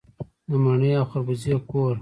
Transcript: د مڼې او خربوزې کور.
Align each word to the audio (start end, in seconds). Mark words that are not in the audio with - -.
د 0.49 0.51
مڼې 0.63 0.91
او 0.99 1.05
خربوزې 1.11 1.55
کور. 1.69 1.89